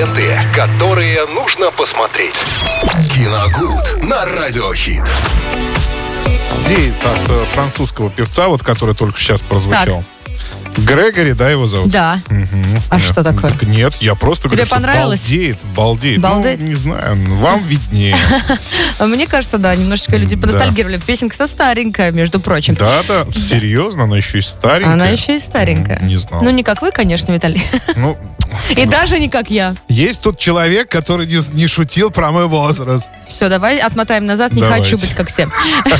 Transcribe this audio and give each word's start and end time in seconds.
ленты, 0.00 0.34
которые 0.54 1.26
нужно 1.26 1.70
посмотреть. 1.70 2.34
Киногуд 3.14 4.02
на 4.02 4.24
Радиохит. 4.24 5.04
Идея 6.64 6.94
от 6.94 7.30
э, 7.30 7.44
французского 7.52 8.08
певца, 8.08 8.48
вот 8.48 8.62
который 8.62 8.94
только 8.94 9.20
сейчас 9.20 9.42
прозвучал. 9.42 10.02
Грегори, 10.78 11.32
да, 11.32 11.50
его 11.50 11.66
зовут? 11.66 11.90
Да. 11.90 12.20
Мгм. 12.28 12.64
А 12.88 12.98
что 12.98 13.22
такое? 13.22 13.50
Так 13.52 13.62
нет, 13.64 13.94
я 14.00 14.14
просто 14.14 14.44
Тебе 14.48 14.50
говорю, 14.56 14.66
что 14.66 14.74
понравилось? 14.76 15.20
балдеет, 15.22 15.58
балдеет. 15.76 16.20
Балдеет? 16.20 16.60
Ну, 16.60 16.66
не 16.66 16.74
знаю, 16.74 17.16
вам 17.36 17.62
виднее. 17.64 18.16
Мне 19.00 19.26
кажется, 19.26 19.58
да, 19.58 19.74
немножечко 19.74 20.16
люди 20.16 20.36
Да. 20.36 20.42
поностальгировали. 20.42 20.98
Песенка-то 20.98 21.46
старенькая, 21.46 22.12
между 22.12 22.40
прочим. 22.40 22.74
Да-да, 22.74 23.26
серьезно, 23.32 24.04
она 24.04 24.16
еще 24.16 24.38
и 24.38 24.42
старенькая. 24.42 24.92
Она 24.94 25.06
еще 25.08 25.36
и 25.36 25.38
старенькая. 25.38 26.00
Не 26.02 26.16
знал. 26.16 26.42
Ну, 26.42 26.50
не 26.50 26.62
как 26.62 26.82
вы, 26.82 26.90
конечно, 26.92 27.32
Виталий. 27.32 27.62
Ну, 27.96 28.16
И 28.76 28.86
даже 28.86 29.18
не 29.20 29.28
как 29.28 29.50
я. 29.50 29.74
есть 29.88 30.22
тут 30.22 30.38
человек, 30.38 30.88
который 30.90 31.26
не, 31.26 31.38
не 31.56 31.66
шутил 31.66 32.10
про 32.10 32.30
мой 32.30 32.46
возраст. 32.46 33.10
Все, 33.28 33.48
давай 33.48 33.78
отмотаем 33.78 34.26
назад. 34.26 34.52
Не 34.54 34.60
Давайте. 34.62 34.84
хочу 34.90 34.98
быть 34.98 35.14
как 35.14 35.28
все. 35.28 35.48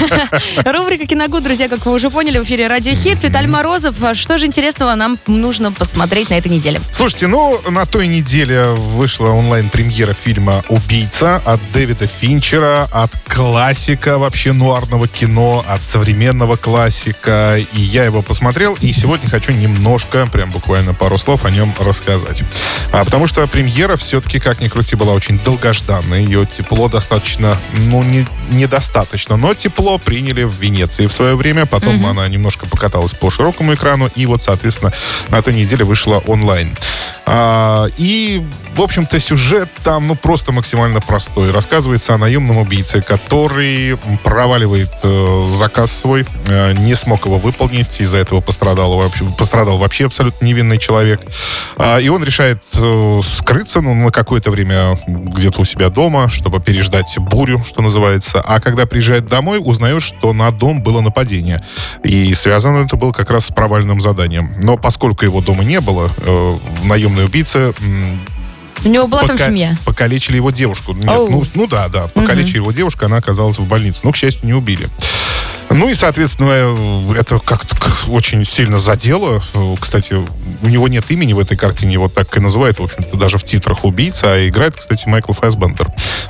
Рубрика 0.65 1.07
«Киногуд», 1.07 1.43
друзья, 1.43 1.69
как 1.69 1.85
вы 1.87 1.93
уже 1.93 2.11
поняли, 2.11 2.39
в 2.39 2.45
эфире 2.45 2.67
«Радио 2.69 2.95
Хит». 2.95 3.23
Виталий 3.23 3.49
Морозов. 3.49 4.03
А 4.03 4.15
Что 4.15 4.39
же 4.39 4.47
интересного 4.61 4.95
нам 4.95 5.19
нужно 5.27 5.73
посмотреть 5.73 6.29
на 6.29 6.35
этой 6.35 6.49
неделе? 6.49 6.81
Слушайте, 6.93 7.29
ну, 7.29 7.59
на 7.71 7.87
той 7.87 8.07
неделе 8.09 8.65
вышла 8.65 9.29
онлайн-премьера 9.29 10.13
фильма 10.13 10.63
«Убийца» 10.69 11.37
от 11.47 11.61
Дэвида 11.73 12.07
Финчера, 12.07 12.87
от 12.93 13.11
классика 13.27 14.19
вообще 14.19 14.53
нуарного 14.53 15.09
кино, 15.09 15.65
от 15.67 15.81
современного 15.81 16.57
классика. 16.57 17.57
И 17.73 17.81
я 17.81 18.05
его 18.05 18.21
посмотрел, 18.21 18.77
и 18.83 18.93
сегодня 18.93 19.31
хочу 19.31 19.53
немножко, 19.53 20.27
прям 20.31 20.51
буквально 20.51 20.93
пару 20.93 21.17
слов 21.17 21.47
о 21.47 21.51
нем 21.51 21.73
рассказать. 21.81 22.43
А, 22.93 23.03
потому 23.03 23.27
что 23.27 23.47
премьера 23.47 23.97
все-таки, 23.97 24.41
как 24.41 24.61
ни 24.61 24.69
крути, 24.69 24.95
была 24.95 25.15
очень 25.15 25.39
долгожданной. 25.39 26.25
Ее 26.25 26.45
тепло 26.45 26.91
достаточно, 26.91 27.57
ну, 27.87 28.03
не, 28.03 28.27
недостаточно, 28.51 29.39
но 29.39 29.55
тепло 29.55 29.97
приняли 29.97 30.43
в 30.43 30.55
Венеции 30.61 31.07
в 31.07 31.13
свое 31.15 31.35
время. 31.35 31.65
Потом 31.65 32.05
она 32.05 32.29
немножко 32.29 32.67
покаталась 32.67 33.15
по 33.15 33.31
широкому 33.31 33.73
экрану, 33.73 34.11
и 34.15 34.27
вот, 34.27 34.43
соответственно, 34.51 34.93
на 35.29 35.43
той 35.43 35.55
неделе 35.55 35.85
вышла 35.85 36.19
онлайн. 36.27 36.77
А, 37.27 37.87
и, 37.97 38.43
в 38.75 38.83
общем-то, 38.83 39.19
сюжет 39.21 39.69
там, 39.85 40.07
ну, 40.07 40.15
просто 40.15 40.53
максимально 40.53 41.01
простой. 41.01 41.51
Рассказывается 41.51 42.15
о 42.15 42.19
наемном 42.19 42.59
убийце, 42.59 43.03
который 43.03 43.99
проваливает 44.23 44.91
э, 45.03 45.51
заказ 45.55 45.93
свой, 45.93 46.27
э, 46.49 46.73
не 46.73 46.95
смог 46.95 47.27
его 47.27 47.39
выполнить, 47.39 48.01
из-за 48.01 48.19
этого 48.19 48.41
пострадал 48.41 48.97
вообще, 48.97 49.25
пострадал 49.39 49.79
вообще 49.79 50.07
абсолютно 50.07 50.45
невинный 50.45 50.79
человек. 50.79 51.21
А, 51.77 51.99
и 51.99 52.09
он 52.09 52.25
решает 52.25 52.63
э, 52.75 53.21
скрыться, 53.23 53.81
ну, 53.81 53.95
на 53.95 54.11
какое-то 54.11 54.51
время 54.51 54.99
где-то 55.07 55.63
у 55.63 55.65
себя 55.65 55.91
дома, 55.91 56.29
чтобы 56.29 56.61
переждать 56.61 57.15
бурю, 57.19 57.63
что 57.65 57.83
называется. 57.83 58.41
А 58.41 58.61
когда 58.61 58.87
приезжает 58.87 59.27
домой, 59.27 59.61
узнает, 59.63 60.03
что 60.03 60.33
на 60.33 60.51
дом 60.51 60.83
было 60.83 61.01
нападение. 61.01 61.65
И 62.05 62.35
связано 62.35 62.85
это 62.85 62.97
было 62.97 63.13
как 63.13 63.31
раз 63.31 63.47
с 63.47 63.53
провальным 63.53 64.01
заданием. 64.01 64.53
Но 64.59 64.77
поскольку 64.77 65.25
его 65.25 65.41
дома 65.41 65.65
не 65.65 65.81
было, 65.81 66.11
э, 66.19 66.59
наемный 66.85 67.25
убийца 67.25 67.75
У 68.85 68.89
него 68.89 69.07
была 69.07 69.23
там 69.23 69.37
пока- 69.37 69.47
семья. 69.47 69.77
покалечили 69.85 70.37
его 70.37 70.51
девушку. 70.51 70.93
Нет, 70.93 71.09
Оу. 71.09 71.31
ну, 71.31 71.43
ну 71.55 71.67
да, 71.67 71.89
да, 71.89 72.09
покалечили 72.09 72.57
его 72.57 72.73
девушку, 72.73 73.05
она 73.07 73.17
оказалась 73.19 73.59
в 73.59 73.65
больнице. 73.67 74.01
Но, 74.05 74.13
к 74.13 74.17
счастью, 74.17 74.47
не 74.47 74.55
убили. 74.55 74.87
Ну 75.73 75.89
и, 75.89 75.95
соответственно, 75.95 76.51
э, 76.51 77.15
это 77.21 77.39
как-то 77.39 77.77
очень 78.09 78.45
сильно 78.45 78.81
задело. 78.81 79.41
Э, 79.55 79.77
Кстати, 79.81 80.15
у 80.63 80.67
него 80.69 80.89
нет 80.89 81.09
имени 81.13 81.33
в 81.33 81.39
этой 81.39 81.57
картине, 81.57 81.93
его 81.93 82.09
так 82.09 82.37
и 82.37 82.41
называют, 82.41 82.81
в 82.81 82.83
общем-то, 82.83 83.17
даже 83.17 83.39
в 83.39 83.45
титрах 83.45 83.85
убийца. 83.85 84.33
А 84.33 84.49
играет, 84.49 84.75
кстати, 84.77 85.09
Майкл 85.09 85.33
Фассбендер. 85.33 85.87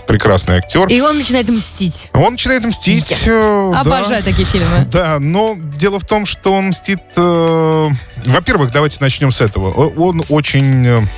Прекрасный 0.07 0.57
актер. 0.59 0.89
И 0.89 1.01
он 1.01 1.17
начинает 1.17 1.49
мстить. 1.49 2.11
Он 2.13 2.33
начинает 2.33 2.65
мстить. 2.67 3.15
э, 3.25 3.71
да. 3.73 3.81
Обожаю 3.81 4.23
такие 4.23 4.47
фильмы. 4.47 4.87
Да, 4.93 5.19
но 5.19 5.57
дело 5.59 5.99
в 6.01 6.05
том, 6.05 6.27
что 6.27 6.53
он 6.53 6.67
мстит... 6.69 6.99
э, 7.17 7.89
Во-первых, 8.27 8.71
давайте 8.73 8.99
начнем 9.01 9.31
с 9.33 9.41
этого. 9.41 9.71
Он 9.71 10.23
очень, 10.29 11.09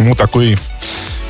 ну, 0.00 0.14
такой 0.14 0.56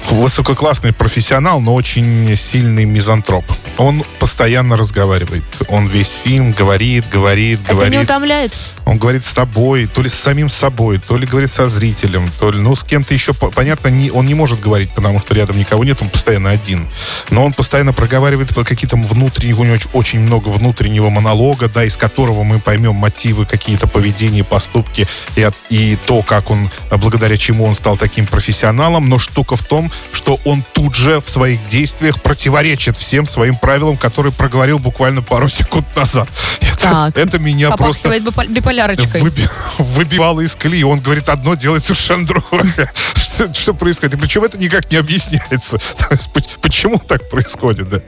высококлассный 0.08 0.92
профессионал, 0.92 1.60
но 1.60 1.74
очень 1.74 2.36
сильный 2.36 2.84
мизантроп. 2.84 3.44
Он 3.78 4.04
постоянно 4.18 4.76
разговаривает. 4.76 5.44
Он 5.68 5.86
весь 5.88 6.10
фильм 6.24 6.52
говорит, 6.52 7.08
говорит, 7.10 7.60
Это 7.64 7.74
не 7.74 7.78
говорит. 7.78 8.02
утомляет? 8.04 8.52
Он 8.84 8.98
говорит 8.98 9.24
с 9.24 9.32
тобой, 9.32 9.86
то 9.86 10.02
ли 10.02 10.08
с 10.08 10.14
самим 10.14 10.48
собой, 10.48 10.98
то 10.98 11.16
ли 11.16 11.26
говорит 11.26 11.50
со 11.50 11.68
зрителем, 11.68 12.28
то 12.40 12.50
ли, 12.50 12.58
ну, 12.58 12.74
с 12.74 12.82
кем-то 12.82 13.14
еще, 13.14 13.32
по- 13.32 13.50
понятно, 13.50 13.88
не, 13.88 14.10
он 14.10 14.26
не 14.26 14.34
может 14.34 14.60
говорить, 14.60 14.90
потому 14.90 15.20
что 15.20 15.32
рядом 15.34 15.58
никого 15.58 15.84
нет, 15.84 15.98
он 16.02 16.08
постоянно 16.08 16.50
один. 16.50 16.88
Но 17.30 17.44
он 17.44 17.52
постоянно 17.52 17.92
проговаривает 17.92 18.54
по 18.54 18.64
какие-то 18.64 18.96
внутренние, 18.96 19.54
у 19.54 19.64
него 19.64 19.74
очень, 19.74 19.90
очень 19.92 20.20
много 20.20 20.48
внутреннего 20.48 21.08
монолога, 21.08 21.68
да, 21.68 21.84
из 21.84 21.96
которого 21.96 22.42
мы 22.42 22.58
поймем 22.58 22.94
мотивы, 22.96 23.46
какие-то 23.46 23.86
поведения, 23.86 24.42
поступки 24.44 25.06
и, 25.36 25.48
и 25.70 25.96
то, 26.06 26.22
как 26.22 26.50
он, 26.50 26.68
благодаря 26.90 27.36
чему 27.36 27.64
он 27.64 27.74
стал 27.74 27.96
таким 27.96 28.26
профессионалом. 28.26 29.08
Но 29.08 29.18
штука 29.18 29.56
в 29.56 29.62
том, 29.62 29.89
что 30.12 30.38
он 30.44 30.62
тут 30.72 30.94
же 30.94 31.20
в 31.20 31.28
своих 31.30 31.58
действиях 31.68 32.20
противоречит 32.20 32.96
всем 32.96 33.26
своим 33.26 33.56
правилам, 33.56 33.96
которые 33.96 34.32
проговорил 34.32 34.78
буквально 34.78 35.22
пару 35.22 35.48
секунд 35.48 35.86
назад. 35.96 36.28
Это, 36.60 37.12
это 37.14 37.38
меня 37.38 37.70
просто 37.72 38.18
биполярочкой. 38.48 39.20
выби- 39.20 39.50
выбивало 39.78 40.40
из 40.40 40.54
колеи. 40.54 40.82
Он 40.82 41.00
говорит 41.00 41.28
одно, 41.28 41.54
делает 41.54 41.82
совершенно 41.82 42.26
другое. 42.26 42.72
Что, 43.16 43.54
что 43.54 43.74
происходит? 43.74 44.16
И 44.16 44.18
причем 44.18 44.44
это 44.44 44.58
никак 44.58 44.90
не 44.90 44.98
объясняется. 44.98 45.78
Почему 46.62 46.98
так 46.98 47.30
происходит, 47.30 47.88
да? 47.88 48.00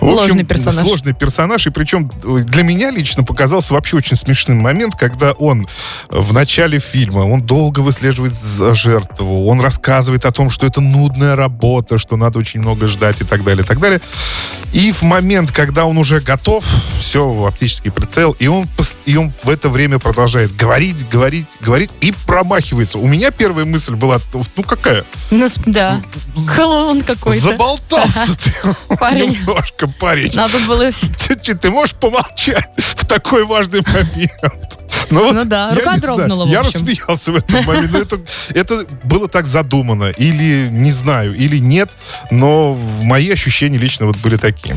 В 0.00 0.04
общем, 0.08 0.16
Сложный 0.16 0.44
персонаж. 0.44 0.80
Сложный 0.82 1.12
персонаж. 1.12 1.66
И 1.66 1.70
причем 1.70 2.10
для 2.22 2.62
меня 2.62 2.90
лично 2.90 3.24
показался 3.24 3.74
вообще 3.74 3.96
очень 3.96 4.16
смешным 4.16 4.58
момент, 4.58 4.94
когда 4.96 5.32
он 5.32 5.66
в 6.08 6.32
начале 6.32 6.78
фильма, 6.78 7.20
он 7.20 7.42
долго 7.42 7.80
выслеживает 7.80 8.34
жертву, 8.74 9.46
он 9.48 9.60
рассказывает 9.60 10.24
о 10.24 10.30
том, 10.30 10.48
что 10.50 10.66
это 10.66 10.80
нудная 11.20 11.36
работа, 11.36 11.98
что 11.98 12.16
надо 12.16 12.38
очень 12.38 12.60
много 12.60 12.88
ждать 12.88 13.20
и 13.20 13.24
так 13.24 13.44
далее, 13.44 13.62
и 13.62 13.66
так 13.66 13.78
далее. 13.78 14.00
И 14.72 14.92
в 14.92 15.02
момент, 15.02 15.52
когда 15.52 15.84
он 15.84 15.98
уже 15.98 16.20
готов, 16.20 16.64
все, 16.98 17.44
оптический 17.44 17.90
прицел, 17.90 18.34
и 18.38 18.46
он, 18.46 18.66
и 19.04 19.16
он 19.16 19.32
в 19.42 19.50
это 19.50 19.68
время 19.68 19.98
продолжает 19.98 20.56
говорить, 20.56 21.08
говорить, 21.10 21.46
говорить 21.60 21.90
и 22.00 22.14
промахивается. 22.26 22.98
У 22.98 23.06
меня 23.06 23.30
первая 23.30 23.66
мысль 23.66 23.94
была, 23.94 24.18
ну 24.56 24.62
какая? 24.62 25.04
Ну, 25.30 25.48
да. 25.66 26.00
Клоун 26.54 27.02
какой-то. 27.02 27.48
Заболтался 27.48 28.36
ты 28.44 28.96
Парень. 28.96 29.32
немножко, 29.32 29.88
парень. 29.88 30.32
Надо 30.34 30.58
было... 30.60 30.90
ты 30.90 31.70
можешь 31.70 31.94
помолчать 31.96 32.70
в 32.76 33.04
такой 33.04 33.44
важный 33.44 33.82
момент? 33.86 34.79
Ну, 35.10 35.24
вот 35.24 35.34
Ну 35.34 35.44
да, 35.44 35.68
я 35.70 35.74
рука 35.74 35.96
знаю, 35.96 36.00
дрогнула, 36.00 36.44
в 36.44 36.48
Я 36.48 36.62
рассмеялся 36.62 37.32
в 37.32 37.36
этот 37.36 37.66
момент. 37.66 37.92
Но 37.92 37.98
это, 37.98 38.20
это 38.54 38.86
было 39.04 39.28
так 39.28 39.46
задумано. 39.46 40.10
Или, 40.10 40.68
не 40.70 40.92
знаю, 40.92 41.34
или 41.34 41.58
нет. 41.58 41.90
Но 42.30 42.74
мои 43.02 43.30
ощущения 43.30 43.78
лично 43.78 44.06
вот 44.06 44.16
были 44.18 44.36
такие. 44.36 44.76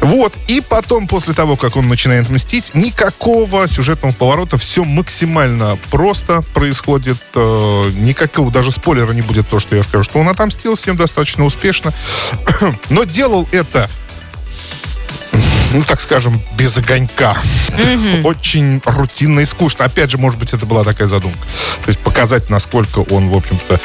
Вот. 0.00 0.34
И 0.48 0.60
потом, 0.60 1.06
после 1.06 1.34
того, 1.34 1.56
как 1.56 1.76
он 1.76 1.88
начинает 1.88 2.28
мстить, 2.28 2.72
никакого 2.74 3.66
сюжетного 3.68 4.12
поворота. 4.12 4.58
Все 4.58 4.84
максимально 4.84 5.78
просто 5.90 6.42
происходит. 6.54 7.18
Э, 7.34 7.90
никакого 7.94 8.50
даже 8.50 8.70
спойлера 8.70 9.12
не 9.12 9.22
будет 9.22 9.48
то, 9.48 9.58
что 9.60 9.76
я 9.76 9.82
скажу, 9.82 10.04
что 10.04 10.18
он 10.18 10.28
отомстил 10.28 10.74
всем 10.74 10.96
достаточно 10.96 11.44
успешно. 11.44 11.92
Но 12.90 13.04
делал 13.04 13.48
это 13.52 13.88
ну, 15.70 15.82
так 15.84 16.00
скажем, 16.00 16.40
без 16.56 16.76
огонька. 16.76 17.36
Очень 18.24 18.80
рутинно 18.84 19.40
и 19.40 19.44
скучно. 19.44 19.84
Опять 19.84 20.10
же, 20.10 20.18
может 20.18 20.38
быть, 20.38 20.52
это 20.52 20.66
была 20.66 20.84
такая 20.84 21.08
задумка. 21.08 21.38
То 21.84 21.88
есть 21.88 22.00
показать, 22.00 22.50
насколько 22.50 23.00
он, 23.00 23.28
в 23.28 23.34
общем-то, 23.36 23.80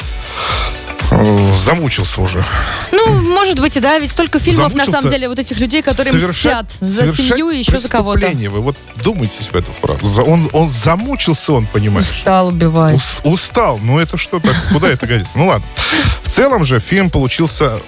э, 1.10 1.56
замучился 1.58 2.20
уже. 2.20 2.44
Ну, 2.92 3.20
может 3.32 3.60
быть, 3.60 3.76
и 3.76 3.80
да, 3.80 3.98
ведь 3.98 4.10
столько 4.10 4.38
фильмов, 4.38 4.74
на 4.74 4.84
Замучился 4.84 4.92
самом 4.92 5.10
деле, 5.10 5.28
вот 5.28 5.38
этих 5.38 5.58
людей, 5.58 5.82
которые 5.82 6.14
мстят 6.14 6.66
за 6.80 7.12
семью 7.12 7.50
и 7.50 7.58
еще 7.58 7.78
за 7.78 7.88
кого-то. 7.88 8.26
Вы 8.26 8.60
вот 8.60 8.76
думаетесь 8.96 9.48
в 9.50 9.54
эту 9.54 9.72
фразу. 9.72 10.22
Он, 10.24 10.48
он 10.52 10.68
замучился, 10.68 11.52
он, 11.52 11.66
понимаешь? 11.66 12.08
Устал 12.08 12.48
убивать. 12.48 12.96
Ус- 12.96 13.20
устал. 13.24 13.78
Ну, 13.82 13.98
это 13.98 14.16
что 14.16 14.40
так? 14.40 14.56
Куда 14.72 14.88
это 14.88 15.06
годится? 15.06 15.32
Ну, 15.36 15.46
ладно. 15.46 15.66
В 16.22 16.28
целом 16.28 16.64
же 16.64 16.80
фильм 16.80 17.10
получился 17.10 17.78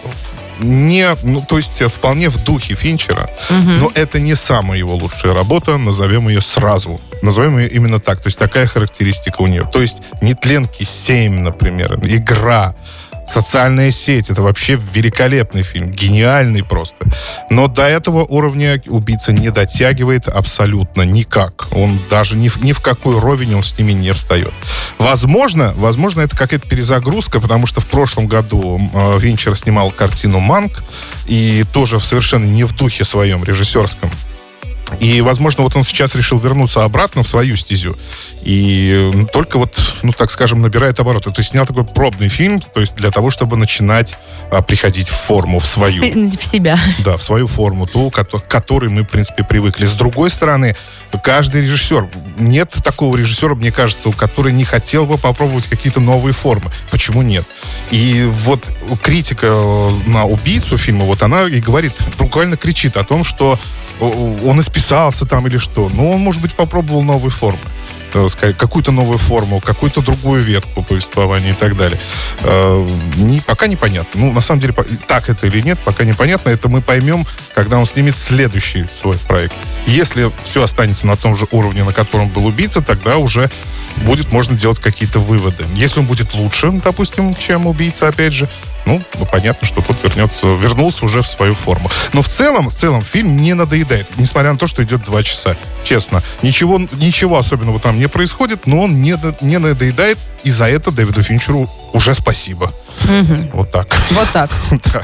не, 0.59 1.09
ну, 1.23 1.45
то 1.49 1.57
есть 1.57 1.81
э, 1.81 1.89
вполне 1.89 2.29
в 2.29 2.43
духе 2.45 2.75
Финчера, 2.75 3.29
но 3.51 3.91
это 3.95 4.21
не 4.21 4.35
самая 4.35 4.79
его 4.79 4.95
лучшая 4.95 5.35
работа, 5.35 5.77
назовем 5.77 6.29
ее 6.29 6.41
сразу. 6.41 7.01
Назовем 7.23 7.59
ее 7.59 7.69
именно 7.69 8.01
так. 8.01 8.21
То 8.21 8.29
есть 8.29 8.39
такая 8.39 8.67
характеристика 8.67 9.43
у 9.43 9.47
нее. 9.47 9.69
То 9.73 9.81
есть 9.81 9.99
«Нетленки 10.21 10.83
7», 10.83 11.31
например, 11.31 11.99
«Игра», 12.05 12.75
Социальная 13.29 13.91
сеть. 13.91 14.31
Это 14.31 14.43
вообще 14.43 14.81
великолепный 14.93 15.63
фильм. 15.63 15.91
Гениальный 15.91 16.65
просто. 16.65 17.11
Но 17.51 17.69
до 17.69 17.87
этого 17.87 18.25
уровня 18.25 18.83
убийца 18.87 19.33
не 19.33 19.51
дотягивает 19.51 20.29
абсолютно 20.29 21.03
никак. 21.03 21.67
Он 21.73 21.99
даже 22.11 22.37
ни 22.37 22.49
в, 22.49 22.63
ни 22.65 22.73
в 22.73 22.81
какой 22.81 23.19
ровень 23.19 23.55
он 23.55 23.63
с 23.63 23.79
ними 23.79 23.93
не 23.93 24.13
встает. 24.13 24.53
Возможно, 24.99 25.75
возможно, 25.77 26.23
это 26.23 26.37
какая-то 26.37 26.69
перезагрузка, 26.69 27.39
потому 27.39 27.67
что 27.67 27.81
в 27.81 27.87
прошлом 27.87 28.27
году 28.27 28.81
э, 28.93 29.19
Винчер 29.19 29.57
снимал 29.57 29.91
картину 29.91 30.41
«Манк», 30.41 30.83
и 31.29 31.65
тоже 31.73 32.01
совершенно 32.01 32.47
не 32.47 32.65
в 32.65 32.75
духе 32.75 33.05
своем 33.05 33.45
режиссерском. 33.45 34.11
И, 35.01 35.21
возможно, 35.21 35.63
вот 35.63 35.77
он 35.77 35.85
сейчас 35.85 36.15
решил 36.15 36.39
вернуться 36.39 36.85
обратно 36.85 37.23
в 37.23 37.29
свою 37.29 37.57
стезю. 37.57 37.97
И 38.43 39.13
только 39.33 39.59
вот, 39.59 39.79
ну, 40.03 40.13
так 40.13 40.31
скажем, 40.31 40.61
набирает 40.61 40.99
обороты. 41.01 41.31
То 41.31 41.41
есть 41.41 41.51
снял 41.51 41.67
такой 41.67 41.85
пробный 41.85 42.29
фильм, 42.29 42.61
то 42.61 42.81
есть 42.81 42.95
для 42.97 43.11
того, 43.11 43.31
чтобы 43.31 43.57
начинать 43.57 44.17
а, 44.51 44.63
приходить 44.63 45.09
в 45.09 45.15
форму, 45.15 45.59
в 45.59 45.67
свою. 45.67 46.03
В 46.39 46.45
себя. 46.45 46.79
Да, 47.05 47.17
в 47.17 47.23
свою 47.23 47.47
форму, 47.47 47.87
ту, 47.87 48.11
к 48.11 48.25
которой 48.49 48.91
мы, 48.91 49.03
в 49.03 49.07
принципе, 49.07 49.45
привыкли. 49.45 49.87
С 49.87 49.95
другой 49.95 50.31
стороны, 50.31 50.77
каждый 51.23 51.63
режиссер, 51.63 52.09
нет 52.39 52.75
такого 52.85 53.17
режиссера, 53.17 53.55
мне 53.55 53.73
кажется, 53.73 54.09
у 54.09 54.13
который 54.13 54.53
не 54.53 54.65
хотел 54.65 55.07
бы 55.07 55.17
попробовать 55.19 55.67
какие-то 55.67 56.01
новые 56.01 56.33
формы. 56.33 56.71
Почему 56.91 57.23
нет? 57.23 57.45
И 57.91 58.29
вот 58.31 58.65
критика 59.03 59.47
э, 59.47 59.91
на 60.07 60.25
убийцу 60.25 60.79
фильма, 60.79 61.05
вот 61.05 61.23
она 61.23 61.45
и 61.45 61.61
говорит, 61.61 61.93
буквально 62.19 62.57
кричит 62.57 62.97
о 62.97 63.05
том, 63.05 63.25
что 63.25 63.59
он 64.01 64.61
исписался 64.89 65.27
там 65.27 65.47
или 65.47 65.59
что. 65.59 65.91
Но 65.93 66.13
он, 66.13 66.21
может 66.21 66.41
быть, 66.41 66.55
попробовал 66.55 67.03
новые 67.03 67.31
формы 67.31 67.59
сказать, 68.31 68.57
какую-то 68.57 68.91
новую 68.91 69.19
форму, 69.19 69.61
какую-то 69.61 70.01
другую 70.01 70.43
ветку 70.43 70.83
повествования 70.83 71.51
и 71.51 71.55
так 71.55 71.77
далее. 71.77 72.01
Э, 72.41 72.89
не, 73.17 73.41
пока 73.41 73.67
непонятно. 73.67 74.19
Ну, 74.19 74.33
на 74.33 74.41
самом 74.41 74.63
деле, 74.63 74.75
так 75.07 75.29
это 75.29 75.47
или 75.47 75.61
нет, 75.61 75.79
пока 75.85 76.05
непонятно. 76.05 76.49
Это 76.49 76.71
мы 76.71 76.81
поймем, 76.81 77.27
когда 77.55 77.79
он 77.79 77.85
снимет 77.85 78.17
следующий 78.17 78.87
свой 78.99 79.19
проект. 79.19 79.53
Если 79.87 80.33
все 80.47 80.63
останется 80.63 81.07
на 81.07 81.17
том 81.17 81.37
же 81.37 81.47
уровне, 81.51 81.85
на 81.85 81.93
котором 81.93 82.31
был 82.31 82.47
убийца, 82.47 82.81
тогда 82.81 83.19
уже 83.19 83.51
будет 83.99 84.33
можно 84.33 84.57
делать 84.57 84.79
какие-то 84.79 85.19
выводы. 85.19 85.65
Если 85.75 86.01
он 86.01 86.07
будет 86.07 86.33
лучше, 86.33 86.73
допустим, 86.83 87.35
чем 87.35 87.67
убийца, 87.67 88.09
опять 88.09 88.33
же, 88.33 88.49
ну, 88.89 89.03
понятно, 89.31 89.67
что 89.67 89.83
тут 89.83 90.03
вернется, 90.03 90.47
вернулся 90.47 91.05
уже 91.05 91.21
в 91.21 91.27
свою 91.29 91.55
форму. 91.55 91.91
Но 92.15 92.23
в 92.23 92.29
целом, 92.29 92.71
в 92.71 92.75
целом 92.75 93.03
фильм 93.03 93.37
не 93.37 93.53
надоедает, 93.53 94.07
несмотря 94.17 94.53
на 94.53 94.59
то, 94.59 94.67
что 94.67 94.83
идет 94.83 95.05
два 95.05 95.23
часа. 95.23 95.57
Честно, 95.85 96.23
ничего, 96.43 96.79
ничего 96.79 97.37
особенного 97.37 97.81
там 97.81 97.99
не 97.99 98.09
происходит, 98.09 98.67
но 98.67 98.81
он 98.83 99.03
не, 99.03 99.15
не 99.45 99.59
надоедает, 99.59 100.19
и 100.43 100.51
за 100.51 100.71
это 100.71 100.91
Дэвиду 100.91 101.23
Финчеру 101.23 101.69
уже 101.93 102.15
спасибо. 102.15 102.73
Угу. 103.09 103.51
Вот 103.55 103.71
так. 103.73 103.87
Вот 104.11 104.29
так. 104.33 104.51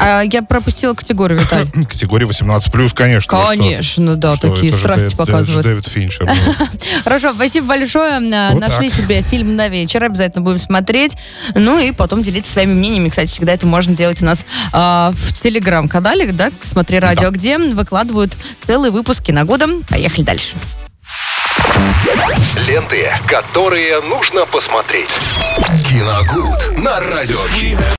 А 0.00 0.22
я 0.22 0.42
пропустила 0.42 0.94
категорию, 0.94 1.38
Виталий. 1.38 1.70
Категория 1.88 2.26
18+, 2.26 2.94
конечно. 2.94 3.46
Конечно, 3.46 4.16
да, 4.16 4.34
что? 4.34 4.50
такие 4.50 4.70
Это 4.70 4.78
страсти 4.78 5.10
же 5.10 5.16
показывают. 5.16 5.66
Дэвид 5.66 5.86
Финчер. 5.86 6.28
Хорошо, 7.04 7.32
спасибо 7.34 7.68
большое. 7.68 8.20
Вот 8.20 8.60
Нашли 8.60 8.88
так. 8.88 8.98
себе 8.98 9.22
фильм 9.22 9.56
на 9.56 9.68
вечер, 9.68 10.02
обязательно 10.04 10.42
будем 10.42 10.58
смотреть. 10.58 11.16
Ну 11.54 11.78
и 11.78 11.92
потом 11.92 12.22
делиться 12.22 12.52
своими 12.52 12.72
мнениями. 12.72 13.08
Кстати, 13.08 13.30
всегда 13.30 13.52
это 13.52 13.66
можно 13.66 13.94
делать 13.94 14.20
у 14.22 14.24
нас 14.24 14.44
а, 14.72 15.12
в 15.12 15.42
телеграм-канале, 15.42 16.32
да, 16.32 16.50
«Смотри 16.62 16.98
радио», 16.98 17.30
где 17.30 17.58
выкладывают 17.58 18.36
целые 18.66 18.90
выпуски 18.90 19.30
на 19.30 19.44
годом. 19.44 19.82
Поехали 19.88 20.22
дальше. 20.24 20.54
Ленты, 22.66 23.10
которые 23.26 24.00
нужно 24.02 24.46
посмотреть. 24.46 25.10
Киногуд 25.88 26.78
на 26.78 27.00
радиохит. 27.00 27.78